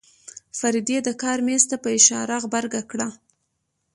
فريدې 0.59 0.97
د 1.03 1.09
کار 1.21 1.37
مېز 1.47 1.63
ته 1.69 1.75
په 1.83 1.89
اشاره 1.97 2.35
غبرګه 2.43 2.81
کړه. 2.91 3.07